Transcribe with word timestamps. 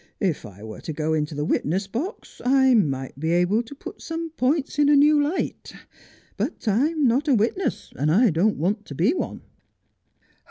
'If 0.33 0.47
I 0.47 0.63
were 0.63 0.81
to 0.81 0.93
go 0.93 1.13
into 1.13 1.35
the 1.35 1.45
witness 1.45 1.85
box 1.85 2.41
I 2.43 2.73
might 2.73 3.19
be 3.19 3.29
able 3.33 3.61
to 3.61 3.75
put 3.75 4.01
some 4.01 4.31
points 4.31 4.79
in 4.79 4.89
a 4.89 4.95
new 4.95 5.21
light; 5.21 5.75
but 6.37 6.67
I'm 6.67 7.05
not 7.07 7.27
a 7.27 7.35
witness, 7.35 7.93
and 7.95 8.09
I 8.09 8.31
don't 8.31 8.57
want 8.57 8.85
to 8.85 8.95
be 8.95 9.13
one.' 9.13 9.41